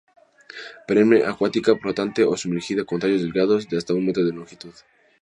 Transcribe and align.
Perenne 0.87 1.19
acuática 1.31 1.75
flotante 1.81 2.21
o 2.31 2.33
sumergida 2.41 2.85
con 2.87 2.99
tallos 3.01 3.21
delgados 3.23 3.65
de 3.69 3.75
hasta 3.77 3.93
un 3.99 4.05
metro 4.07 4.23
de 4.25 4.33
longitud. 4.33 4.73